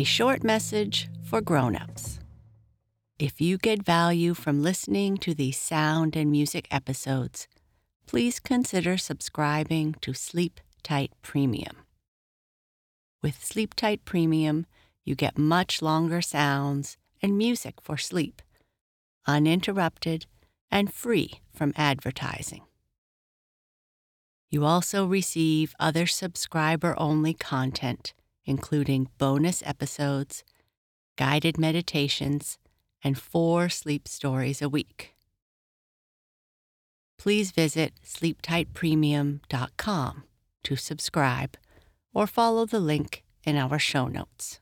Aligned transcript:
A 0.00 0.04
short 0.04 0.42
message 0.42 1.10
for 1.22 1.42
grown-ups. 1.42 2.20
If 3.18 3.38
you 3.38 3.58
get 3.58 3.84
value 3.84 4.32
from 4.32 4.62
listening 4.62 5.18
to 5.18 5.34
these 5.34 5.58
sound 5.58 6.16
and 6.16 6.30
music 6.30 6.66
episodes, 6.70 7.46
please 8.06 8.40
consider 8.40 8.96
subscribing 8.96 9.96
to 10.00 10.14
Sleep 10.14 10.58
Tight 10.82 11.12
Premium. 11.20 11.84
With 13.22 13.44
Sleep 13.44 13.74
Tight 13.74 14.06
Premium, 14.06 14.64
you 15.04 15.14
get 15.14 15.36
much 15.36 15.82
longer 15.82 16.22
sounds 16.22 16.96
and 17.20 17.36
music 17.36 17.74
for 17.82 17.98
sleep, 17.98 18.40
uninterrupted 19.26 20.24
and 20.70 20.94
free 20.94 21.42
from 21.52 21.74
advertising. 21.76 22.62
You 24.50 24.64
also 24.64 25.04
receive 25.04 25.74
other 25.78 26.06
subscriber 26.06 26.94
only 26.96 27.34
content 27.34 28.14
including 28.50 29.08
bonus 29.16 29.62
episodes, 29.64 30.44
guided 31.16 31.56
meditations, 31.56 32.58
and 33.02 33.18
four 33.18 33.70
sleep 33.70 34.06
stories 34.06 34.60
a 34.60 34.68
week. 34.68 35.14
Please 37.16 37.52
visit 37.52 37.94
sleeptightpremium.com 38.04 40.24
to 40.64 40.76
subscribe 40.76 41.56
or 42.12 42.26
follow 42.26 42.66
the 42.66 42.80
link 42.80 43.24
in 43.44 43.56
our 43.56 43.78
show 43.78 44.08
notes. 44.08 44.59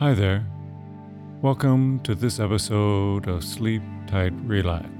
Hi 0.00 0.14
there. 0.14 0.46
Welcome 1.42 1.98
to 2.04 2.14
this 2.14 2.38
episode 2.38 3.26
of 3.26 3.42
Sleep 3.42 3.82
Tight 4.06 4.32
Relax, 4.44 4.92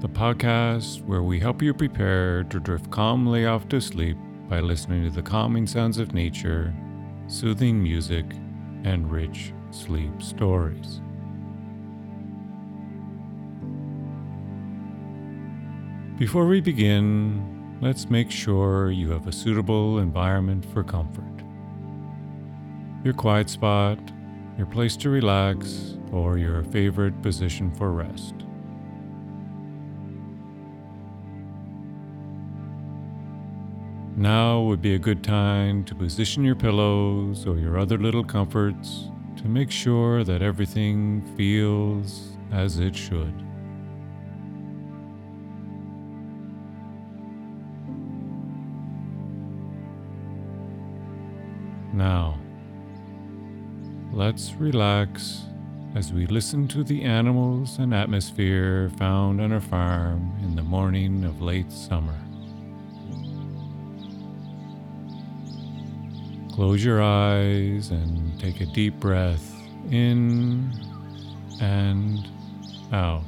the 0.00 0.08
podcast 0.08 1.00
where 1.04 1.22
we 1.22 1.38
help 1.38 1.62
you 1.62 1.72
prepare 1.72 2.42
to 2.42 2.58
drift 2.58 2.90
calmly 2.90 3.46
off 3.46 3.68
to 3.68 3.80
sleep 3.80 4.16
by 4.48 4.58
listening 4.58 5.04
to 5.04 5.10
the 5.10 5.22
calming 5.22 5.64
sounds 5.64 5.98
of 5.98 6.12
nature, 6.12 6.74
soothing 7.28 7.80
music, 7.80 8.24
and 8.82 9.08
rich 9.12 9.52
sleep 9.70 10.20
stories. 10.20 11.00
Before 16.18 16.48
we 16.48 16.60
begin, 16.60 17.78
let's 17.80 18.10
make 18.10 18.32
sure 18.32 18.90
you 18.90 19.08
have 19.12 19.28
a 19.28 19.32
suitable 19.32 20.00
environment 20.00 20.66
for 20.72 20.82
comfort 20.82 21.29
your 23.04 23.14
quiet 23.14 23.48
spot, 23.48 23.98
your 24.58 24.66
place 24.66 24.96
to 24.98 25.10
relax, 25.10 25.96
or 26.12 26.38
your 26.38 26.62
favorite 26.64 27.20
position 27.22 27.70
for 27.70 27.92
rest. 27.92 28.34
Now 34.16 34.60
would 34.60 34.82
be 34.82 34.94
a 34.94 34.98
good 34.98 35.24
time 35.24 35.82
to 35.84 35.94
position 35.94 36.44
your 36.44 36.54
pillows 36.54 37.46
or 37.46 37.58
your 37.58 37.78
other 37.78 37.96
little 37.96 38.22
comforts 38.22 39.08
to 39.36 39.48
make 39.48 39.70
sure 39.70 40.24
that 40.24 40.42
everything 40.42 41.22
feels 41.38 42.36
as 42.52 42.78
it 42.78 42.94
should. 42.94 43.32
Now, 51.94 52.38
Let's 54.12 54.54
relax 54.54 55.44
as 55.94 56.12
we 56.12 56.26
listen 56.26 56.66
to 56.68 56.82
the 56.82 57.04
animals 57.04 57.78
and 57.78 57.94
atmosphere 57.94 58.90
found 58.98 59.40
on 59.40 59.52
our 59.52 59.60
farm 59.60 60.32
in 60.42 60.56
the 60.56 60.64
morning 60.64 61.24
of 61.24 61.40
late 61.40 61.70
summer. 61.70 62.18
Close 66.52 66.84
your 66.84 67.00
eyes 67.00 67.92
and 67.92 68.38
take 68.40 68.60
a 68.60 68.66
deep 68.66 68.98
breath 68.98 69.54
in 69.92 70.72
and 71.60 72.18
out, 72.92 73.22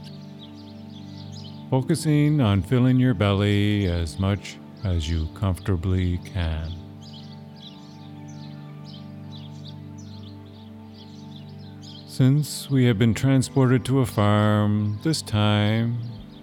focusing 1.71 2.41
on 2.41 2.61
filling 2.61 2.99
your 2.99 3.15
belly 3.15 3.87
as 3.87 4.19
much 4.19 4.59
as 4.85 5.09
you 5.09 5.29
comfortably 5.35 6.19
can. 6.19 6.82
Since 12.13 12.69
we 12.69 12.85
have 12.85 12.99
been 12.99 13.15
transported 13.15 13.87
to 13.87 14.01
a 14.01 14.05
farm, 14.05 14.99
this 15.03 15.23
time 15.23 15.97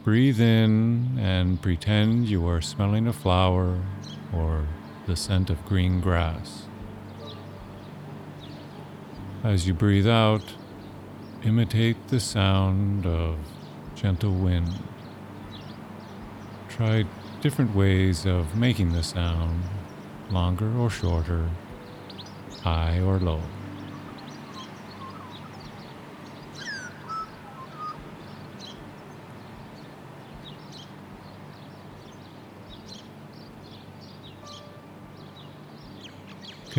breathe 0.04 0.42
in 0.42 1.20
and 1.20 1.62
pretend 1.62 2.28
you 2.28 2.48
are 2.48 2.60
smelling 2.60 3.06
a 3.06 3.14
flower 3.14 3.80
or 4.34 4.66
the 5.06 5.16
scent 5.16 5.52
of 5.52 5.64
green 5.68 6.02
grass. 6.02 6.64
As 9.44 9.68
you 9.68 9.76
breathe 9.76 10.08
out, 10.08 10.42
imitate 11.44 12.08
the 12.08 12.20
sound 12.20 13.06
of 13.06 13.38
gentle 13.94 14.34
wind. 14.34 14.74
Try 16.68 17.06
different 17.42 17.76
ways 17.76 18.26
of 18.26 18.56
making 18.56 18.94
the 18.94 19.04
sound, 19.04 19.66
longer 20.32 20.76
or 20.80 20.90
shorter, 20.90 21.48
high 22.64 23.00
or 23.02 23.20
low. 23.20 23.44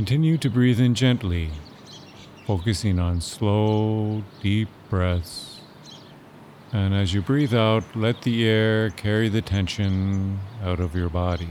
Continue 0.00 0.38
to 0.38 0.49
breathe 0.49 0.81
in 0.81 0.94
gently, 0.94 1.50
focusing 2.47 2.99
on 2.99 3.21
slow, 3.21 4.25
deep 4.41 4.71
breaths. 4.88 5.61
And 6.72 6.94
as 6.94 7.12
you 7.12 7.21
breathe 7.21 7.53
out, 7.53 7.84
let 7.94 8.22
the 8.22 8.49
air 8.49 8.89
carry 8.89 9.28
the 9.28 9.43
tension 9.43 10.41
out 10.65 10.81
of 10.81 10.94
your 10.94 11.10
body. 11.10 11.50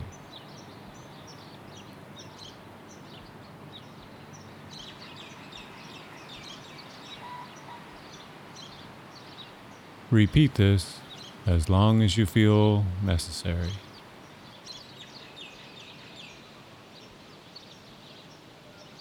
Repeat 10.09 10.55
this 10.55 11.01
as 11.45 11.69
long 11.69 12.01
as 12.01 12.17
you 12.17 12.25
feel 12.25 12.83
necessary. 13.03 13.69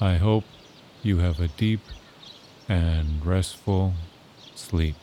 I 0.00 0.14
hope 0.14 0.44
you 1.02 1.18
have 1.18 1.40
a 1.40 1.48
deep 1.48 1.80
and 2.68 3.26
restful 3.26 3.94
sleep. 4.54 4.94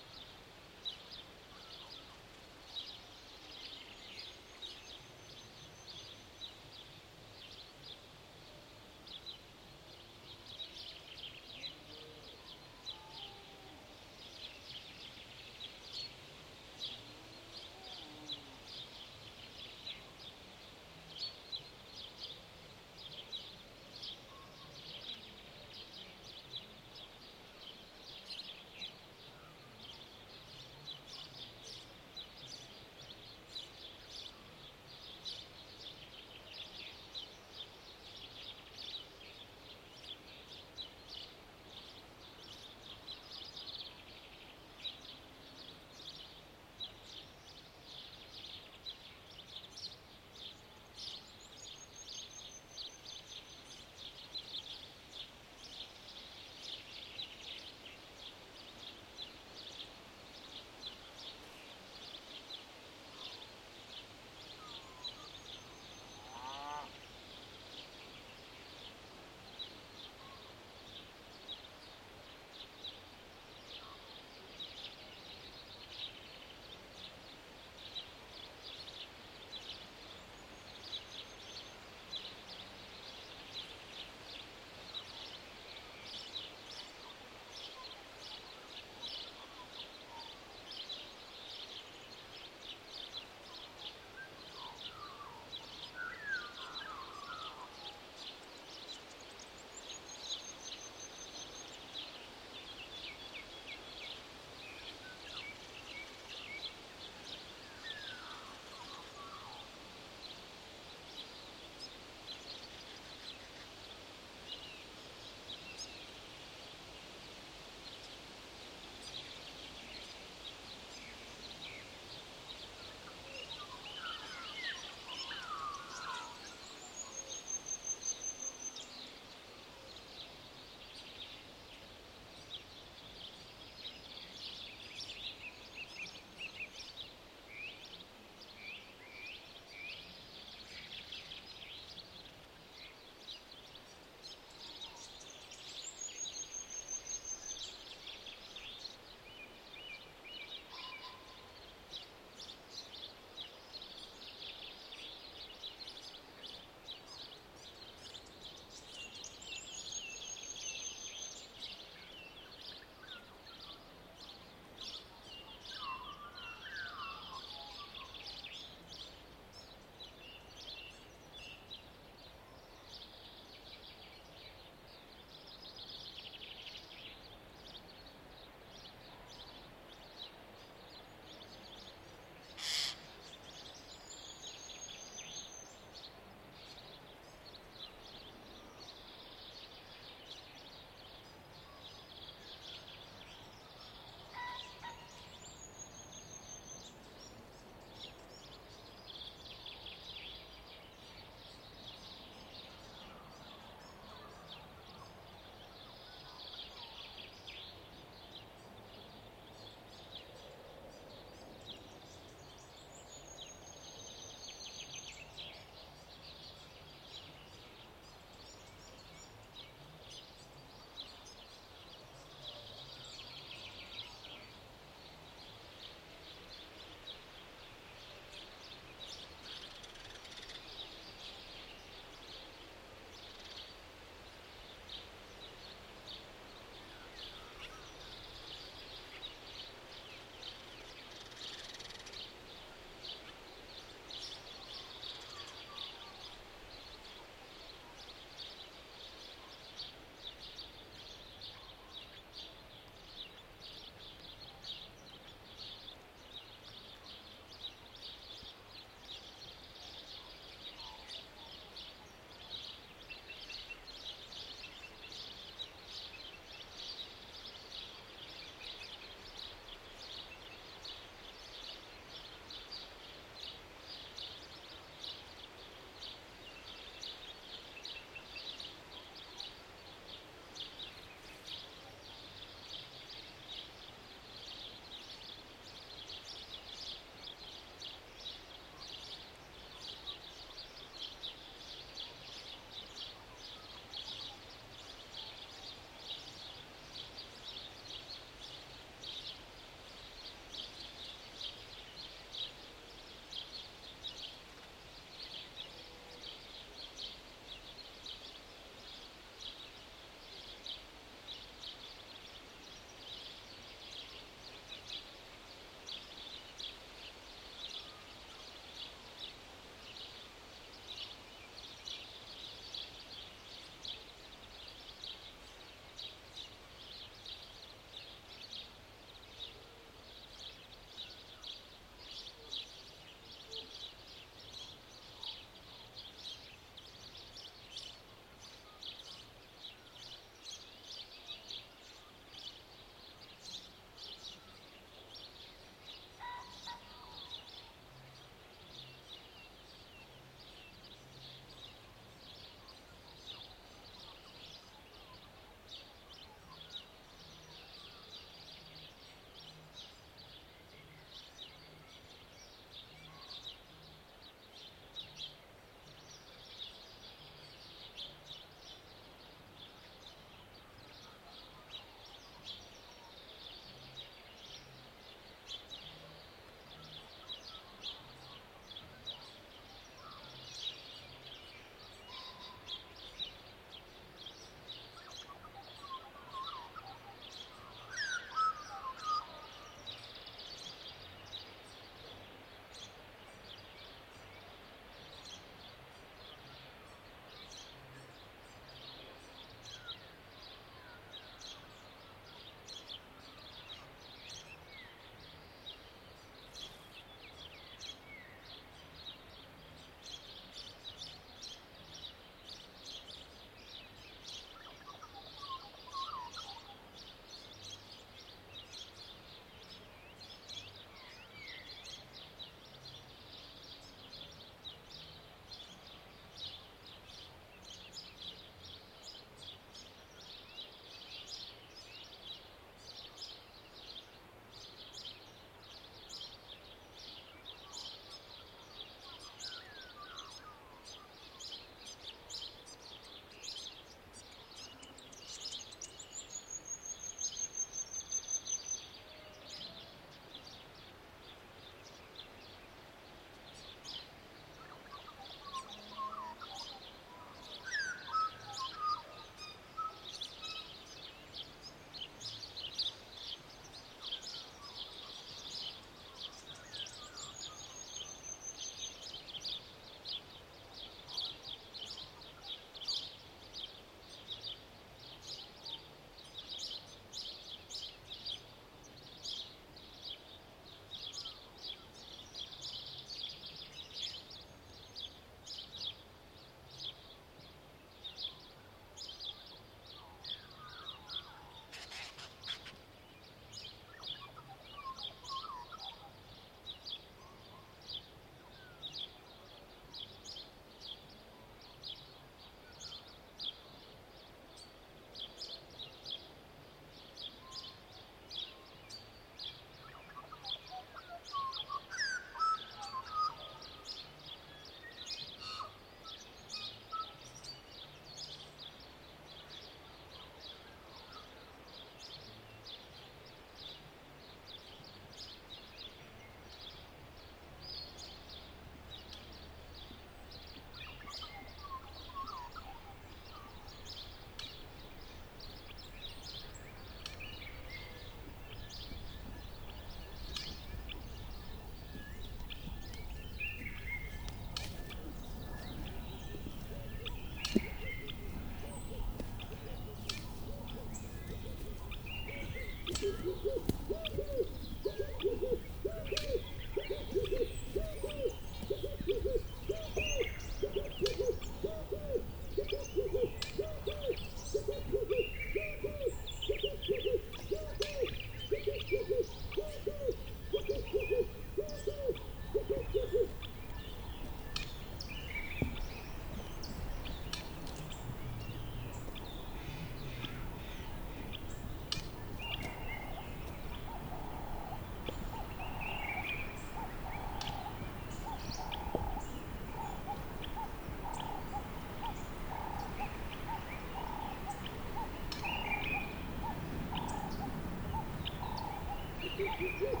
Woo-hoo-hoo! 599.41 600.00